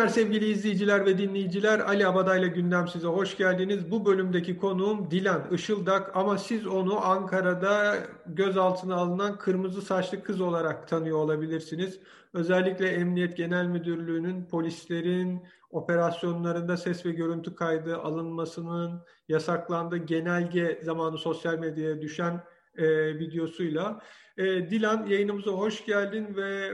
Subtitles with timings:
[0.00, 1.80] günler sevgili izleyiciler ve dinleyiciler.
[1.80, 3.90] Ali Abadayla gündem size hoş geldiniz.
[3.90, 7.96] Bu bölümdeki konuğum Dilan Işıldak ama siz onu Ankara'da
[8.26, 12.00] gözaltına alınan kırmızı saçlı kız olarak tanıyor olabilirsiniz.
[12.32, 21.58] Özellikle Emniyet Genel Müdürlüğü'nün polislerin operasyonlarında ses ve görüntü kaydı alınmasının yasaklandığı genelge zamanı sosyal
[21.58, 22.40] medyaya düşen
[22.76, 24.00] e, videosuyla.
[24.36, 26.70] E, Dilan yayınımıza hoş geldin ve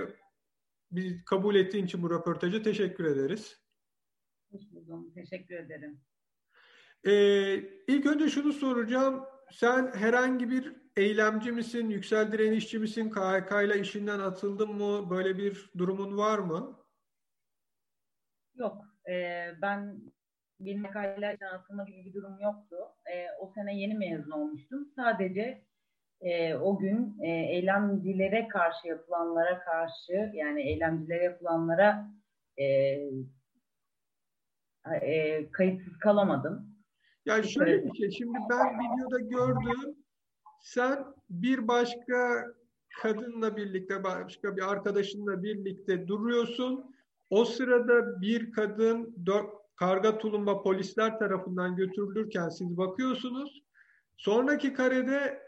[0.91, 3.61] biz kabul ettiğin için bu röportajı teşekkür ederiz.
[4.51, 5.15] Hoş buldum.
[5.15, 6.01] Teşekkür ederim.
[7.07, 7.55] Ee,
[7.89, 9.25] ilk önce şunu soracağım.
[9.53, 15.11] Sen herhangi bir eylemci misin, yüksel direnişçi misin, KHK ile işinden atıldın mı?
[15.11, 16.85] Böyle bir durumun var mı?
[18.55, 18.85] Yok.
[19.09, 20.01] E, ben
[20.61, 22.77] bir KHK ile atılma gibi bir durum yoktu.
[23.13, 24.93] E, o sene yeni mezun olmuştum.
[24.97, 25.67] Sadece
[26.21, 32.11] e, o gün e, eylemcilere karşı yapılanlara karşı yani eylemcilere yapılanlara
[32.57, 32.65] e,
[35.03, 36.77] e, kayıtsız kalamadım.
[37.27, 39.97] Yani şöyle bir şey, şimdi ben videoda gördüm,
[40.61, 42.45] sen bir başka
[43.03, 46.97] kadınla birlikte, başka bir arkadaşınla birlikte duruyorsun.
[47.31, 53.63] O sırada bir kadın dört, karga tulumba polisler tarafından götürülürken siz bakıyorsunuz.
[54.17, 55.46] Sonraki karede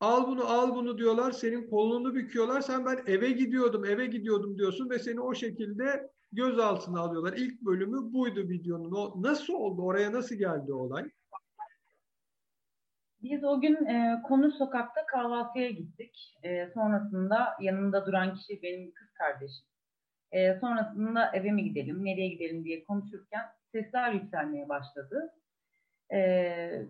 [0.00, 1.32] al bunu al bunu diyorlar.
[1.32, 2.60] Senin kolunu büküyorlar.
[2.60, 7.32] Sen ben eve gidiyordum eve gidiyordum diyorsun ve seni o şekilde gözaltına alıyorlar.
[7.32, 8.92] İlk bölümü buydu videonun.
[8.92, 9.82] O nasıl oldu?
[9.82, 11.10] Oraya nasıl geldi olay?
[13.22, 16.34] Biz o gün e, Konu Sokak'ta kahvaltıya gittik.
[16.42, 19.66] E, sonrasında yanında duran kişi benim kız kardeşim.
[20.32, 25.32] E, sonrasında eve mi gidelim, nereye gidelim diye konuşurken sesler yükselmeye başladı.
[26.12, 26.20] E,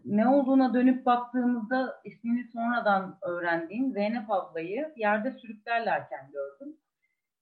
[0.05, 6.77] ne olduğuna dönüp baktığımızda ismini sonradan öğrendiğim Zeynep ablayı yerde sürüklerlerken gördüm.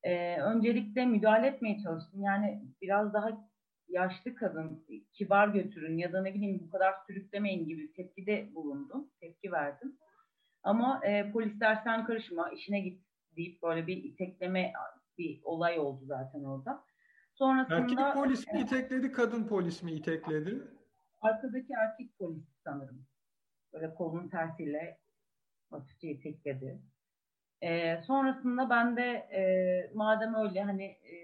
[0.02, 2.22] E, öncelikle müdahale etmeye çalıştım.
[2.22, 3.28] Yani biraz daha
[3.88, 9.52] yaşlı kadın, kibar götürün ya da ne bileyim bu kadar sürüklemeyin gibi tepkide bulundum, tepki
[9.52, 9.96] verdim.
[10.62, 13.02] Ama e, polisler sen karışma, işine git
[13.36, 14.72] deyip böyle bir itekleme
[15.18, 16.84] bir olay oldu zaten orada.
[17.34, 17.76] Sonrasında...
[17.76, 20.62] Erkek polis mi itekledi, kadın polis mi itekledi?
[21.24, 23.06] Arkadaki erkek polis sanırım.
[23.72, 24.98] Böyle kolun tersiyle
[25.70, 26.82] hafifçe itekledi.
[27.62, 29.42] E, sonrasında ben de e,
[29.94, 31.14] madem öyle hani e,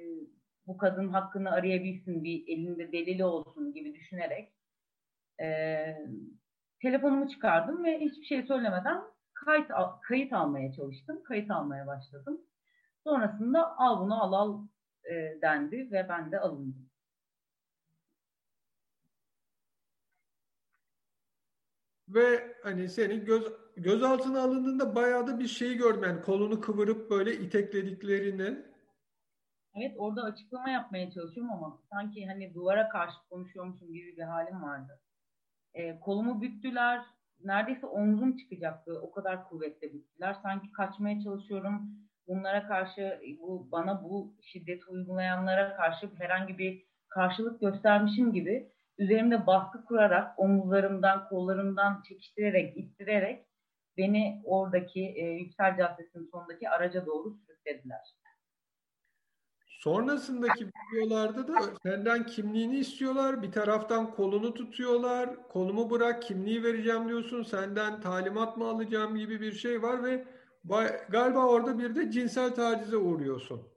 [0.66, 4.52] bu kadın hakkını arayabilsin, bir elinde delili olsun gibi düşünerek
[5.40, 5.46] e,
[6.82, 9.02] telefonumu çıkardım ve hiçbir şey söylemeden
[9.34, 9.70] kayıt,
[10.02, 11.22] kayıt almaya çalıştım.
[11.22, 12.40] Kayıt almaya başladım.
[13.04, 14.66] Sonrasında al bunu al al
[15.04, 16.89] e, dendi ve ben de alındım.
[22.14, 23.44] Ve hani senin göz
[23.76, 26.02] gözaltına alındığında bayağı da bir şey gördüm.
[26.04, 28.58] Yani kolunu kıvırıp böyle iteklediklerini.
[29.74, 35.00] Evet orada açıklama yapmaya çalışıyorum ama sanki hani duvara karşı konuşuyormuşum gibi bir halim vardı.
[35.74, 37.04] E, kolumu büktüler.
[37.44, 39.00] Neredeyse omzum çıkacaktı.
[39.02, 40.36] O kadar kuvvetle büktüler.
[40.42, 41.82] Sanki kaçmaya çalışıyorum.
[42.26, 49.84] Bunlara karşı bu bana bu şiddet uygulayanlara karşı herhangi bir karşılık göstermişim gibi üzerimde baskı
[49.84, 53.46] kurarak omuzlarımdan, kollarımdan çekiştirerek, ittirerek
[53.96, 58.00] beni oradaki e, Yüksel Caddesi'nin sonundaki araca doğru sürüklediler.
[59.66, 63.42] Sonrasındaki videolarda da senden kimliğini istiyorlar.
[63.42, 65.48] Bir taraftan kolunu tutuyorlar.
[65.48, 67.42] Kolumu bırak, kimliği vereceğim diyorsun.
[67.42, 70.24] Senden talimat mı alacağım gibi bir şey var ve
[71.08, 73.68] galiba orada bir de cinsel tacize uğruyorsun.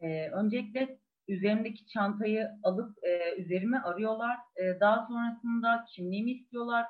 [0.00, 4.36] Ee, öncelikle üzerimdeki çantayı alıp e, üzerime arıyorlar.
[4.56, 6.86] E, daha sonrasında kimliğimi istiyorlar.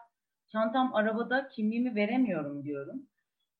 [0.52, 3.02] Çantam arabada kimliğimi veremiyorum diyorum.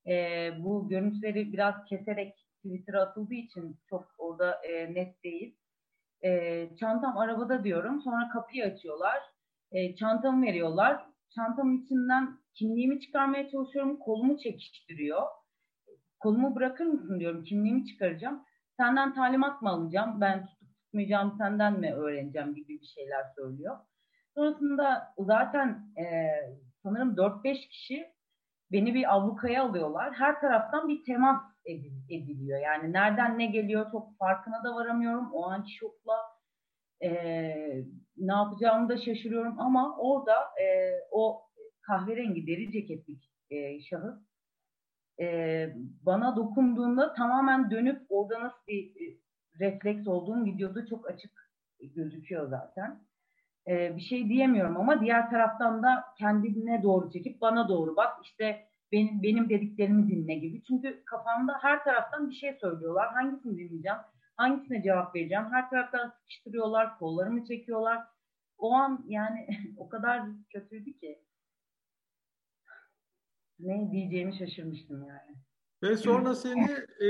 [0.07, 5.57] E, bu görüntüleri biraz keserek Twitter'a atıldığı için çok orada e, net değil.
[6.25, 8.01] E, çantam arabada diyorum.
[8.03, 9.19] Sonra kapıyı açıyorlar.
[9.73, 11.07] E, çantamı veriyorlar.
[11.35, 13.99] Çantamın içinden kimliğimi çıkarmaya çalışıyorum.
[13.99, 15.23] Kolumu çekiştiriyor.
[16.21, 17.45] Kolumu bırakır mısın diyorum.
[17.45, 18.45] Kimliğimi çıkaracağım.
[18.77, 20.21] Senden talimat mı alacağım?
[20.21, 20.62] Ben tutup
[20.93, 23.77] tutmayacağım senden mi öğreneceğim gibi bir şeyler söylüyor.
[24.35, 26.05] Sonrasında zaten e,
[26.83, 28.13] sanırım 4-5 kişi
[28.73, 30.15] beni bir ablukaya alıyorlar.
[30.15, 31.43] Her taraftan bir temas
[32.11, 32.61] ediliyor.
[32.61, 35.33] Yani nereden ne geliyor çok farkına da varamıyorum.
[35.33, 36.15] O anki şokla
[37.03, 37.11] e,
[38.17, 41.43] ne yapacağımı da şaşırıyorum ama orada e, o
[41.81, 43.15] kahverengi deri ceketli
[43.51, 44.19] e, şahıs
[45.21, 45.69] e,
[46.03, 49.22] bana dokunduğunda tamamen dönüp orada nasıl bir e,
[49.61, 51.33] refleks olduğum videoda çok açık
[51.81, 53.01] gözüküyor zaten.
[53.69, 58.67] e, bir şey diyemiyorum ama diğer taraftan da kendine doğru çekip bana doğru bak işte
[58.93, 60.63] benim benim dediklerimi dinle gibi.
[60.65, 63.13] Çünkü kafamda her taraftan bir şey söylüyorlar.
[63.15, 63.99] Hangisini dinleyeceğim?
[64.37, 65.45] Hangisine cevap vereceğim?
[65.53, 68.05] Her taraftan sıkıştırıyorlar, kollarımı çekiyorlar.
[68.59, 71.19] O an yani o kadar kötüydü ki
[73.59, 75.37] ne diyeceğimi şaşırmıştım yani.
[75.83, 76.71] Ve sonra seni
[77.01, 77.09] e,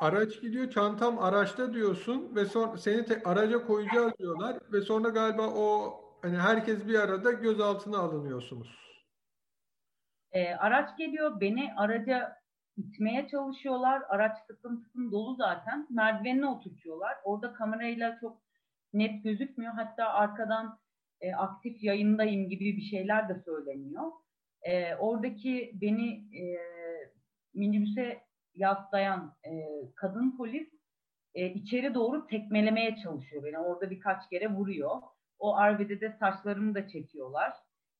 [0.00, 5.48] araç gidiyor, çantam araçta diyorsun ve sonra seni te, araca koyacağız diyorlar ve sonra galiba
[5.48, 8.82] o hani herkes bir arada gözaltına alınıyorsunuz.
[10.32, 12.36] E, araç geliyor, beni araca
[12.76, 14.02] itmeye çalışıyorlar.
[14.08, 15.86] Araç tıklım tıklım dolu zaten.
[15.90, 17.16] Merdivenine oturtuyorlar.
[17.24, 18.42] Orada kamerayla çok
[18.92, 19.72] net gözükmüyor.
[19.72, 20.78] Hatta arkadan
[21.20, 24.12] e, aktif yayındayım gibi bir şeyler de söyleniyor.
[24.62, 26.58] E, oradaki beni e,
[27.54, 28.22] minibüse
[28.54, 29.50] yaslayan e,
[29.96, 30.68] kadın polis
[31.34, 33.58] e, içeri doğru tekmelemeye çalışıyor beni.
[33.58, 35.02] Orada birkaç kere vuruyor.
[35.38, 37.52] O arbedede saçlarımı da çekiyorlar.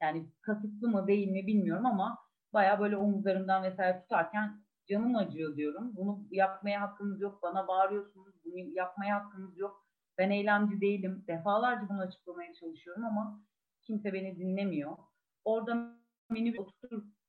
[0.02, 2.18] Yani kasıtlı mı değil mi bilmiyorum ama
[2.52, 5.96] baya böyle omuzlarından vesaire tutarken canım acıyor diyorum.
[5.96, 7.42] Bunu yapmaya hakkınız yok.
[7.42, 8.34] Bana bağırıyorsunuz.
[8.44, 9.86] Bunu yapmaya hakkınız yok.
[10.18, 11.24] Ben eylemci değilim.
[11.26, 13.42] Defalarca bunu açıklamaya çalışıyorum ama
[13.82, 14.96] kimse beni dinlemiyor.
[15.44, 15.96] Orada
[16.30, 16.66] minibüs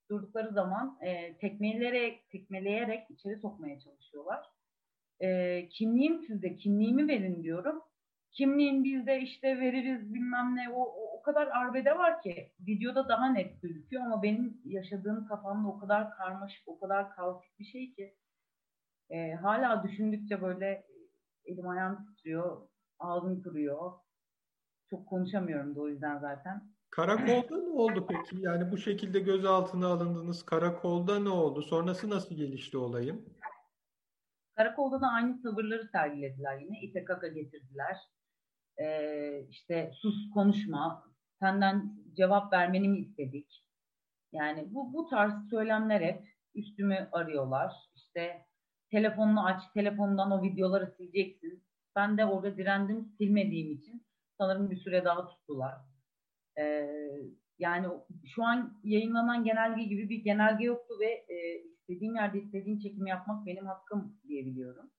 [0.09, 4.45] durdukları zaman e, tekmeleyerek, tekmeleyerek içeri sokmaya çalışıyorlar.
[5.19, 7.81] E, kimliğim sizde, kimliğimi verin diyorum.
[8.31, 10.69] Kimliğin bizde işte veririz bilmem ne.
[10.69, 15.67] O, o, o kadar arbede var ki videoda daha net gözüküyor ama benim yaşadığım kafamda
[15.67, 18.15] o kadar karmaşık, o kadar kaotik bir şey ki
[19.09, 20.85] e, hala düşündükçe böyle
[21.45, 22.67] elim ayağım titriyor,
[22.99, 23.91] ağzım kuruyor.
[24.89, 26.72] Çok konuşamıyorum da o yüzden zaten.
[26.95, 28.41] Karakolda ne oldu peki?
[28.41, 30.45] Yani bu şekilde gözaltına alındınız.
[30.45, 31.61] Karakolda ne oldu?
[31.61, 33.25] Sonrası nasıl gelişti olayın?
[34.55, 36.81] Karakolda da aynı tavırları sergilediler yine.
[36.81, 37.97] İte kaka getirdiler.
[38.77, 41.03] Ee, işte sus konuşma,
[41.39, 43.63] senden cevap vermeni mi istedik?
[44.31, 47.73] Yani bu, bu tarz söylemler hep üstümü arıyorlar.
[47.95, 48.45] İşte
[48.91, 51.63] telefonunu aç, telefondan o videoları sileceksin.
[51.95, 54.05] Ben de orada direndim silmediğim için
[54.37, 55.92] sanırım bir süre daha tuttular.
[56.59, 56.89] Ee,
[57.59, 57.87] yani
[58.25, 63.45] şu an yayınlanan genelge gibi bir genelge yoktu ve e, istediğim yerde istediğim çekimi yapmak
[63.45, 64.91] benim hakkım diyebiliyorum.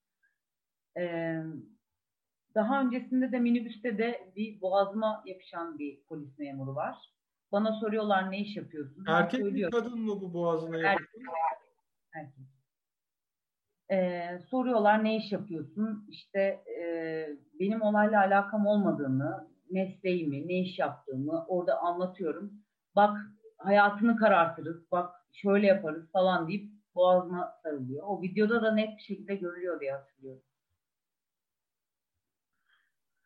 [0.98, 1.42] Ee,
[2.54, 6.96] daha öncesinde de minibüste de bir boğazıma yapışan bir polis memuru var.
[7.52, 9.04] Bana soruyorlar ne iş yapıyorsun?
[9.08, 11.08] Erkek mi kadın mı bu boğazına yapışan?
[12.14, 12.44] Erkek.
[13.90, 16.06] Ee, soruyorlar ne iş yapıyorsun?
[16.08, 16.40] İşte
[16.80, 17.28] e,
[17.60, 22.52] benim olayla alakam olmadığını, mesleğimi, ne iş yaptığımı orada anlatıyorum.
[22.96, 23.16] Bak
[23.58, 28.02] hayatını karartırız, bak şöyle yaparız falan deyip boğazına sarılıyor.
[28.06, 30.42] O videoda da net bir şekilde görülüyor diye hatırlıyorum.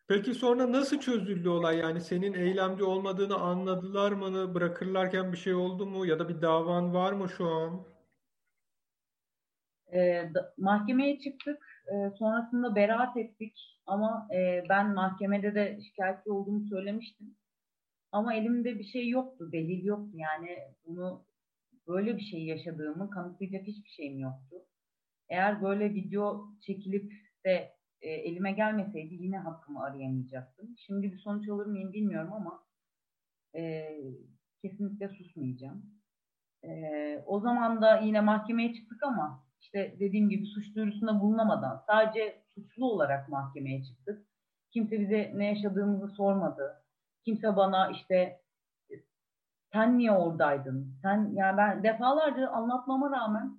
[0.08, 1.78] Peki sonra nasıl çözüldü olay?
[1.78, 4.54] Yani senin eylemci olmadığını anladılar mı?
[4.54, 6.06] Bırakırlarken bir şey oldu mu?
[6.06, 7.86] Ya da bir davan var mı şu an?
[9.92, 11.77] E, da, mahkemeye çıktık.
[11.92, 13.80] E, sonrasında beraat ettik.
[13.86, 17.36] Ama e, ben mahkemede de şikayetçi olduğumu söylemiştim.
[18.12, 20.10] Ama elimde bir şey yoktu, delil yoktu.
[20.14, 21.24] Yani bunu
[21.88, 24.56] böyle bir şey yaşadığımı kanıtlayacak hiçbir şeyim yoktu.
[25.28, 27.12] Eğer böyle video çekilip
[27.46, 30.74] de e, elime gelmeseydi yine hakkımı arayamayacaktım.
[30.78, 32.64] Şimdi bir sonuç alır mıyım bilmiyorum ama
[33.54, 33.88] e,
[34.62, 35.86] kesinlikle susmayacağım.
[36.64, 42.42] E, o zaman da yine mahkemeye çıktık ama işte dediğim gibi suç duyurusunda bulunamadan sadece
[42.54, 44.26] suçlu olarak mahkemeye çıktık.
[44.70, 46.84] Kimse bize ne yaşadığımızı sormadı.
[47.24, 48.40] Kimse bana işte
[49.72, 50.94] sen niye oradaydın?
[51.02, 53.58] Sen yani ben defalarca anlatmama rağmen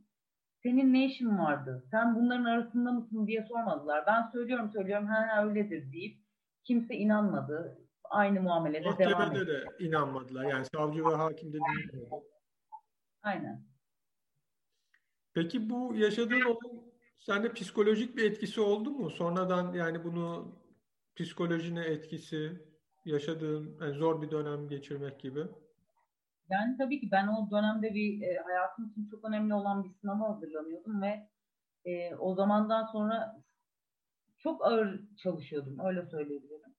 [0.63, 1.84] senin ne işin vardı?
[1.91, 4.03] Sen bunların arasında mısın diye sormadılar.
[4.08, 6.18] Ben söylüyorum söylüyorum ha, ha öyledir deyip
[6.63, 7.77] kimse inanmadı.
[8.03, 9.48] Aynı muamelede Mahkemede devam etti.
[9.48, 10.46] de inanmadılar.
[10.46, 12.10] Yani savcı ve hakim de dinlemedi.
[13.24, 13.69] Aynen.
[15.39, 16.84] Peki bu yaşadığın olay
[17.19, 19.10] sende psikolojik bir etkisi oldu mu?
[19.10, 20.55] Sonradan yani bunu
[21.15, 22.67] psikolojine etkisi,
[23.05, 25.39] yaşadığın yani zor bir dönem geçirmek gibi.
[26.50, 30.29] Yani tabii ki ben o dönemde bir e, hayatım için çok önemli olan bir sınava
[30.29, 31.29] hazırlanıyordum ve
[31.86, 33.43] e, o zamandan sonra
[34.38, 36.74] çok ağır çalışıyordum öyle söyleyebilirim.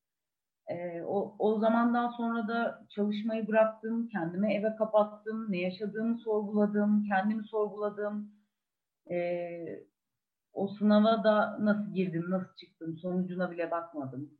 [0.66, 7.44] E, o, o zamandan sonra da çalışmayı bıraktım, kendimi eve kapattım, ne yaşadığımı sorguladım, kendimi
[7.44, 8.39] sorguladım.
[9.10, 9.16] E,
[10.52, 14.38] o sınava da nasıl girdim, nasıl çıktım, sonucuna bile bakmadım.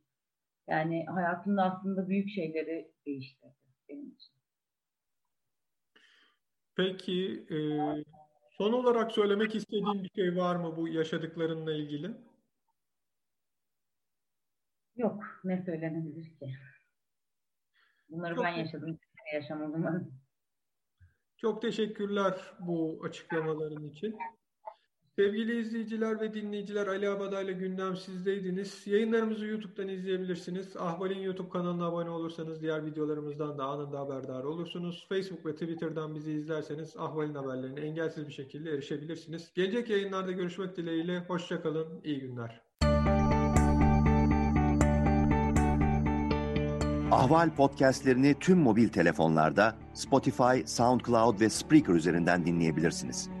[0.67, 3.55] Yani hayatımda aslında büyük şeyleri değiştirdi
[3.89, 4.33] benim için.
[6.75, 7.57] Peki e,
[8.57, 12.11] son olarak söylemek istediğin bir şey var mı bu yaşadıklarınla ilgili?
[14.95, 16.53] Yok, ne söylenebilir ki?
[18.09, 18.99] Bunları Çok ben yaşadım.
[19.33, 20.13] Yaşamadım.
[21.37, 24.17] Çok teşekkürler bu açıklamaların için.
[25.15, 28.87] Sevgili izleyiciler ve dinleyiciler Ali Abada ile gündem sizdeydiniz.
[28.87, 30.77] Yayınlarımızı YouTube'dan izleyebilirsiniz.
[30.77, 35.05] Ahval'in YouTube kanalına abone olursanız diğer videolarımızdan da anında haberdar olursunuz.
[35.09, 39.51] Facebook ve Twitter'dan bizi izlerseniz Ahval'in haberlerine engelsiz bir şekilde erişebilirsiniz.
[39.55, 41.19] Gelecek yayınlarda görüşmek dileğiyle.
[41.19, 42.61] Hoşçakalın, iyi günler.
[47.11, 53.40] Ahval podcastlerini tüm mobil telefonlarda Spotify, SoundCloud ve Spreaker üzerinden dinleyebilirsiniz.